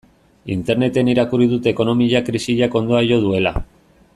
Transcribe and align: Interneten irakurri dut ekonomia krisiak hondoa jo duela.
Interneten 0.53 1.11
irakurri 1.11 1.47
dut 1.51 1.69
ekonomia 1.73 2.23
krisiak 2.31 2.79
hondoa 2.81 3.03
jo 3.13 3.21
duela. 3.27 3.53